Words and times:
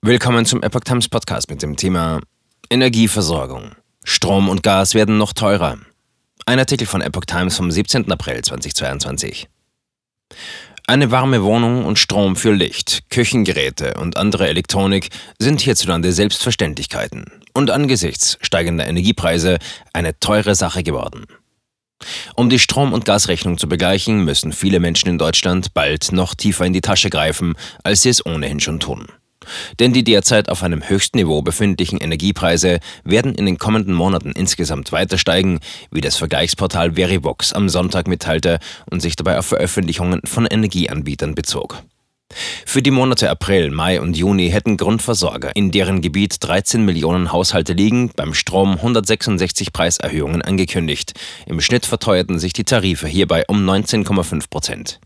Willkommen 0.00 0.46
zum 0.46 0.62
Epoch 0.62 0.82
Times 0.82 1.08
Podcast 1.08 1.50
mit 1.50 1.60
dem 1.60 1.76
Thema 1.76 2.20
Energieversorgung. 2.70 3.72
Strom 4.04 4.48
und 4.48 4.62
Gas 4.62 4.94
werden 4.94 5.18
noch 5.18 5.32
teurer. 5.32 5.76
Ein 6.46 6.60
Artikel 6.60 6.86
von 6.86 7.00
Epoch 7.00 7.24
Times 7.24 7.56
vom 7.56 7.68
17. 7.68 8.10
April 8.12 8.40
2022. 8.40 9.48
Eine 10.86 11.10
warme 11.10 11.42
Wohnung 11.42 11.84
und 11.84 11.98
Strom 11.98 12.36
für 12.36 12.52
Licht, 12.52 13.10
Küchengeräte 13.10 13.94
und 13.94 14.16
andere 14.16 14.48
Elektronik 14.48 15.08
sind 15.40 15.60
hierzulande 15.62 16.12
Selbstverständlichkeiten 16.12 17.24
und 17.52 17.72
angesichts 17.72 18.38
steigender 18.40 18.86
Energiepreise 18.86 19.58
eine 19.92 20.16
teure 20.20 20.54
Sache 20.54 20.84
geworden. 20.84 21.26
Um 22.36 22.48
die 22.48 22.60
Strom- 22.60 22.92
und 22.92 23.04
Gasrechnung 23.04 23.58
zu 23.58 23.68
begleichen, 23.68 24.24
müssen 24.24 24.52
viele 24.52 24.78
Menschen 24.78 25.08
in 25.08 25.18
Deutschland 25.18 25.74
bald 25.74 26.12
noch 26.12 26.36
tiefer 26.36 26.64
in 26.64 26.72
die 26.72 26.82
Tasche 26.82 27.10
greifen, 27.10 27.54
als 27.82 28.02
sie 28.02 28.10
es 28.10 28.24
ohnehin 28.24 28.60
schon 28.60 28.78
tun. 28.78 29.08
Denn 29.78 29.92
die 29.92 30.04
derzeit 30.04 30.48
auf 30.48 30.62
einem 30.62 30.88
höchsten 30.88 31.18
Niveau 31.18 31.42
befindlichen 31.42 31.98
Energiepreise 31.98 32.80
werden 33.04 33.34
in 33.34 33.46
den 33.46 33.58
kommenden 33.58 33.94
Monaten 33.94 34.32
insgesamt 34.32 34.92
weiter 34.92 35.18
steigen, 35.18 35.60
wie 35.90 36.00
das 36.00 36.16
Vergleichsportal 36.16 36.94
Verivox 36.94 37.52
am 37.52 37.68
Sonntag 37.68 38.08
mitteilte 38.08 38.58
und 38.90 39.00
sich 39.00 39.16
dabei 39.16 39.38
auf 39.38 39.46
Veröffentlichungen 39.46 40.20
von 40.24 40.46
Energieanbietern 40.46 41.34
bezog. 41.34 41.82
Für 42.66 42.82
die 42.82 42.90
Monate 42.90 43.30
April, 43.30 43.70
Mai 43.70 44.00
und 44.00 44.16
Juni 44.16 44.50
hätten 44.50 44.76
Grundversorger, 44.76 45.56
in 45.56 45.70
deren 45.70 46.02
Gebiet 46.02 46.36
13 46.40 46.84
Millionen 46.84 47.32
Haushalte 47.32 47.72
liegen, 47.72 48.10
beim 48.14 48.34
Strom 48.34 48.72
166 48.72 49.72
Preiserhöhungen 49.72 50.42
angekündigt. 50.42 51.14
Im 51.46 51.60
Schnitt 51.60 51.86
verteuerten 51.86 52.38
sich 52.38 52.52
die 52.52 52.64
Tarife 52.64 53.08
hierbei 53.08 53.44
um 53.48 53.66
19,5 53.68 54.50
Prozent. 54.50 55.00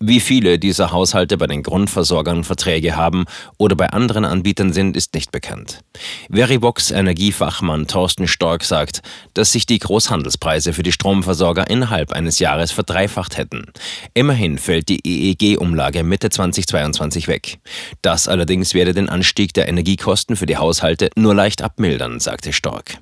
Wie 0.00 0.20
viele 0.20 0.58
dieser 0.58 0.90
Haushalte 0.92 1.36
bei 1.36 1.46
den 1.46 1.62
Grundversorgern 1.62 2.44
Verträge 2.44 2.96
haben 2.96 3.24
oder 3.58 3.76
bei 3.76 3.90
anderen 3.90 4.24
Anbietern 4.24 4.72
sind, 4.72 4.96
ist 4.96 5.14
nicht 5.14 5.32
bekannt. 5.32 5.80
Verivox 6.30 6.90
Energiefachmann 6.90 7.86
Thorsten 7.86 8.26
Stork 8.26 8.64
sagt, 8.64 9.02
dass 9.34 9.52
sich 9.52 9.66
die 9.66 9.78
Großhandelspreise 9.78 10.72
für 10.72 10.82
die 10.82 10.92
Stromversorger 10.92 11.68
innerhalb 11.68 12.12
eines 12.12 12.38
Jahres 12.38 12.72
verdreifacht 12.72 13.36
hätten. 13.36 13.66
Immerhin 14.14 14.58
fällt 14.58 14.88
die 14.88 15.00
EEG-Umlage 15.04 16.04
Mitte 16.04 16.30
20 16.30 16.54
2022 16.64 17.28
weg. 17.28 17.58
Das 18.02 18.28
allerdings 18.28 18.74
werde 18.74 18.94
den 18.94 19.08
Anstieg 19.08 19.54
der 19.54 19.68
Energiekosten 19.68 20.36
für 20.36 20.46
die 20.46 20.56
Haushalte 20.56 21.10
nur 21.16 21.34
leicht 21.34 21.62
abmildern, 21.62 22.20
sagte 22.20 22.52
Stork. 22.52 22.98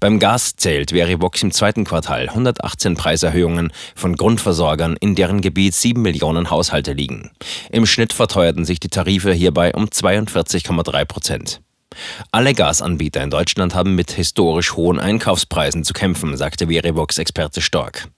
Beim 0.00 0.18
Gas 0.18 0.56
zählt 0.56 0.90
Verivox 0.90 1.42
im 1.42 1.52
zweiten 1.52 1.84
Quartal 1.84 2.28
118 2.28 2.94
Preiserhöhungen 2.94 3.72
von 3.94 4.16
Grundversorgern, 4.16 4.96
in 5.00 5.14
deren 5.14 5.40
Gebiet 5.40 5.74
7 5.74 6.00
Millionen 6.00 6.50
Haushalte 6.50 6.92
liegen. 6.92 7.30
Im 7.70 7.86
Schnitt 7.86 8.12
verteuerten 8.12 8.64
sich 8.64 8.80
die 8.80 8.88
Tarife 8.88 9.32
hierbei 9.32 9.72
um 9.74 9.86
42,3 9.86 11.04
Prozent. 11.04 11.60
Alle 12.30 12.54
Gasanbieter 12.54 13.22
in 13.22 13.30
Deutschland 13.30 13.74
haben 13.74 13.94
mit 13.94 14.12
historisch 14.12 14.74
hohen 14.74 15.00
Einkaufspreisen 15.00 15.84
zu 15.84 15.92
kämpfen, 15.92 16.36
sagte 16.36 16.68
Verivox-Experte 16.68 17.60
Stork. 17.60 18.08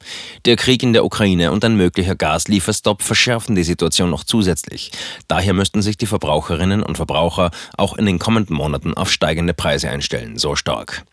Der 0.44 0.56
Krieg 0.56 0.82
in 0.82 0.92
der 0.92 1.04
Ukraine 1.04 1.52
und 1.52 1.64
ein 1.64 1.76
möglicher 1.76 2.14
Gaslieferstopp 2.14 3.02
verschärfen 3.02 3.54
die 3.54 3.62
Situation 3.62 4.10
noch 4.10 4.24
zusätzlich. 4.24 4.90
Daher 5.28 5.54
müssten 5.54 5.82
sich 5.82 5.96
die 5.96 6.06
Verbraucherinnen 6.06 6.82
und 6.82 6.96
Verbraucher 6.96 7.50
auch 7.76 7.96
in 7.96 8.06
den 8.06 8.18
kommenden 8.18 8.56
Monaten 8.56 8.94
auf 8.94 9.10
steigende 9.10 9.54
Preise 9.54 9.88
einstellen, 9.88 10.36
so 10.38 10.56
Stork. 10.56 11.04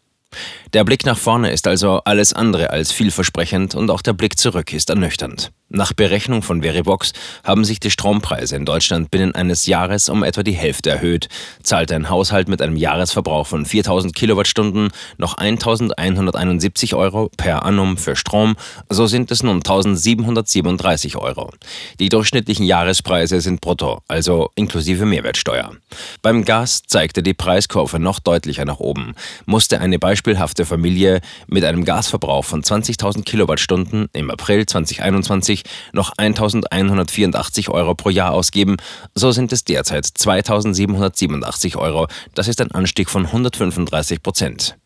Der 0.73 0.83
Blick 0.83 1.06
nach 1.06 1.17
vorne 1.17 1.52
ist 1.52 1.67
also 1.67 2.02
alles 2.03 2.33
andere 2.33 2.70
als 2.70 2.92
vielversprechend 2.92 3.75
und 3.75 3.89
auch 3.89 4.02
der 4.02 4.14
Blick 4.14 4.38
zurück 4.38 4.73
ist 4.73 4.89
ernüchternd. 4.89 5.52
Nach 5.69 5.92
Berechnung 5.92 6.44
von 6.44 6.61
Verivox 6.61 7.11
haben 7.44 7.66
sich 7.66 7.81
die 7.81 7.92
Strompreise 7.92 8.56
in 8.56 8.64
Deutschland 8.64 9.11
binnen 9.11 9.36
eines 9.36 9.66
Jahres 9.66 10.08
um 10.08 10.23
etwa 10.23 10.42
die 10.42 10.53
Hälfte 10.53 10.89
erhöht. 10.89 11.28
Zahlt 11.61 11.92
ein 11.92 12.09
Haushalt 12.09 12.47
mit 12.47 12.61
einem 12.61 12.78
Jahresverbrauch 12.78 13.45
von 13.45 13.66
4000 13.66 14.16
Kilowattstunden 14.16 14.92
noch 15.17 15.38
1171 15.38 16.95
Euro 16.95 17.30
per 17.36 17.64
annum 17.64 17.97
für 17.97 18.16
Strom, 18.16 18.56
so 18.89 19.08
sind 19.08 19.30
es 19.30 19.44
nun 19.44 19.57
1737 19.57 21.18
Euro. 21.18 21.52
Die 22.00 22.07
durchschnittlichen 22.07 22.66
Jahrespreise 22.66 23.41
sind 23.41 23.59
brutto, 23.59 24.00
also 24.07 24.52
inklusive 24.56 25.06
Mehrwertsteuer. 25.06 25.73
Beim 26.22 26.46
Gas 26.46 26.84
zeigte 26.88 27.22
die 27.23 27.34
Preiskurve 27.34 28.00
noch 28.00 28.22
deutlicher 28.22 28.63
nach 28.63 28.79
oben. 28.79 29.16
Musste 29.46 29.81
eine 29.81 30.00
beispielhafte 30.17 30.66
Familie 30.66 31.22
mit 31.47 31.63
einem 31.63 31.85
Gasverbrauch 31.85 32.44
von 32.44 32.63
20.000 32.63 33.23
Kilowattstunden 33.23 34.09
im 34.13 34.31
April 34.31 34.66
2021 34.66 35.28
2020 35.28 35.63
noch 35.94 36.13
1.184 36.16 37.69
Euro 37.69 37.95
pro 37.95 38.09
Jahr 38.09 38.31
ausgeben, 38.31 38.78
so 39.13 39.31
sind 39.31 39.51
es 39.51 39.63
derzeit 39.63 40.05
2.787 40.05 41.78
Euro. 41.78 42.07
Das 42.33 42.47
ist 42.47 42.61
ein 42.61 42.72
Anstieg 42.72 43.09
von 43.09 43.25
135 43.25 44.22
Prozent. 44.23 44.78